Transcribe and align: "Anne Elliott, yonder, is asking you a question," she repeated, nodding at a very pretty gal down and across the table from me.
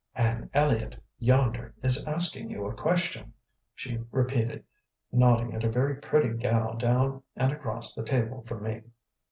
"Anne 0.15 0.49
Elliott, 0.55 0.99
yonder, 1.19 1.75
is 1.83 2.03
asking 2.05 2.49
you 2.49 2.65
a 2.65 2.73
question," 2.73 3.33
she 3.75 3.99
repeated, 4.09 4.65
nodding 5.11 5.53
at 5.53 5.63
a 5.63 5.69
very 5.69 5.95
pretty 5.97 6.35
gal 6.35 6.75
down 6.75 7.21
and 7.35 7.51
across 7.53 7.93
the 7.93 8.01
table 8.03 8.41
from 8.47 8.63
me. 8.63 8.81